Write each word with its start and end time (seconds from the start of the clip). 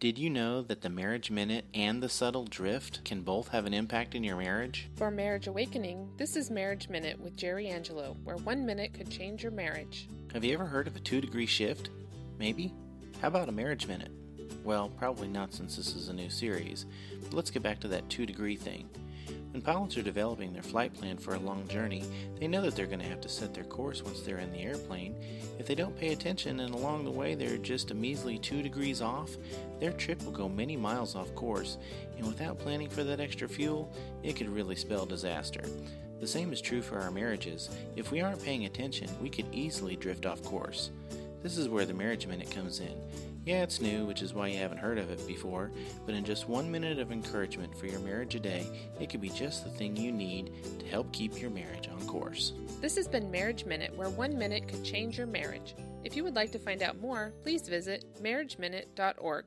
Did 0.00 0.16
you 0.16 0.30
know 0.30 0.62
that 0.62 0.82
the 0.82 0.90
marriage 0.90 1.28
minute 1.28 1.64
and 1.74 2.00
the 2.00 2.08
subtle 2.08 2.44
drift 2.44 3.04
can 3.04 3.22
both 3.22 3.48
have 3.48 3.66
an 3.66 3.74
impact 3.74 4.14
in 4.14 4.22
your 4.22 4.36
marriage? 4.36 4.88
For 4.94 5.10
Marriage 5.10 5.48
Awakening, 5.48 6.08
this 6.16 6.36
is 6.36 6.52
Marriage 6.52 6.88
Minute 6.88 7.18
with 7.18 7.36
Jerry 7.36 7.66
Angelo, 7.66 8.16
where 8.22 8.36
one 8.36 8.64
minute 8.64 8.94
could 8.94 9.10
change 9.10 9.42
your 9.42 9.50
marriage. 9.50 10.08
Have 10.32 10.44
you 10.44 10.54
ever 10.54 10.66
heard 10.66 10.86
of 10.86 10.94
a 10.94 11.00
two 11.00 11.20
degree 11.20 11.46
shift? 11.46 11.90
Maybe? 12.38 12.72
How 13.20 13.26
about 13.26 13.48
a 13.48 13.52
marriage 13.52 13.88
minute? 13.88 14.12
Well, 14.62 14.88
probably 14.88 15.26
not 15.26 15.52
since 15.52 15.74
this 15.74 15.96
is 15.96 16.08
a 16.08 16.14
new 16.14 16.30
series, 16.30 16.86
but 17.24 17.34
let's 17.34 17.50
get 17.50 17.64
back 17.64 17.80
to 17.80 17.88
that 17.88 18.08
two 18.08 18.24
degree 18.24 18.54
thing. 18.54 18.88
When 19.52 19.62
pilots 19.62 19.96
are 19.96 20.02
developing 20.02 20.52
their 20.52 20.62
flight 20.62 20.92
plan 20.92 21.16
for 21.16 21.34
a 21.34 21.38
long 21.38 21.66
journey, 21.68 22.04
they 22.38 22.46
know 22.46 22.60
that 22.62 22.76
they're 22.76 22.86
going 22.86 23.00
to 23.00 23.06
have 23.06 23.20
to 23.22 23.28
set 23.28 23.54
their 23.54 23.64
course 23.64 24.02
once 24.02 24.20
they're 24.20 24.38
in 24.38 24.52
the 24.52 24.60
airplane. 24.60 25.16
If 25.58 25.66
they 25.66 25.74
don't 25.74 25.96
pay 25.96 26.12
attention 26.12 26.60
and 26.60 26.74
along 26.74 27.04
the 27.04 27.10
way 27.10 27.34
they're 27.34 27.56
just 27.56 27.90
a 27.90 27.94
measly 27.94 28.38
2 28.38 28.62
degrees 28.62 29.00
off, 29.00 29.30
their 29.80 29.92
trip 29.92 30.22
will 30.22 30.32
go 30.32 30.48
many 30.48 30.76
miles 30.76 31.16
off 31.16 31.34
course, 31.34 31.78
and 32.18 32.26
without 32.26 32.58
planning 32.58 32.90
for 32.90 33.04
that 33.04 33.20
extra 33.20 33.48
fuel, 33.48 33.92
it 34.22 34.36
could 34.36 34.48
really 34.48 34.76
spell 34.76 35.06
disaster. 35.06 35.64
The 36.20 36.26
same 36.26 36.52
is 36.52 36.60
true 36.60 36.82
for 36.82 36.98
our 36.98 37.10
marriages. 37.10 37.70
If 37.96 38.10
we 38.10 38.20
aren't 38.20 38.44
paying 38.44 38.66
attention, 38.66 39.08
we 39.22 39.30
could 39.30 39.46
easily 39.52 39.96
drift 39.96 40.26
off 40.26 40.42
course. 40.42 40.90
This 41.42 41.56
is 41.56 41.68
where 41.68 41.86
the 41.86 41.94
Marriage 41.94 42.26
Minute 42.26 42.50
comes 42.50 42.80
in. 42.80 43.00
Yeah, 43.48 43.62
it's 43.62 43.80
new, 43.80 44.04
which 44.04 44.20
is 44.20 44.34
why 44.34 44.48
you 44.48 44.58
haven't 44.58 44.76
heard 44.76 44.98
of 44.98 45.10
it 45.10 45.26
before, 45.26 45.70
but 46.04 46.14
in 46.14 46.22
just 46.22 46.50
one 46.50 46.70
minute 46.70 46.98
of 46.98 47.10
encouragement 47.10 47.74
for 47.74 47.86
your 47.86 47.98
marriage 48.00 48.34
a 48.34 48.38
day, 48.38 48.66
it 49.00 49.08
could 49.08 49.22
be 49.22 49.30
just 49.30 49.64
the 49.64 49.70
thing 49.70 49.96
you 49.96 50.12
need 50.12 50.52
to 50.78 50.86
help 50.86 51.10
keep 51.14 51.40
your 51.40 51.48
marriage 51.48 51.88
on 51.88 52.06
course. 52.06 52.52
This 52.82 52.94
has 52.96 53.08
been 53.08 53.30
Marriage 53.30 53.64
Minute, 53.64 53.96
where 53.96 54.10
one 54.10 54.36
minute 54.36 54.68
could 54.68 54.84
change 54.84 55.16
your 55.16 55.26
marriage. 55.26 55.74
If 56.04 56.14
you 56.14 56.24
would 56.24 56.36
like 56.36 56.52
to 56.52 56.58
find 56.58 56.82
out 56.82 57.00
more, 57.00 57.32
please 57.42 57.66
visit 57.66 58.04
marriageminute.org. 58.22 59.46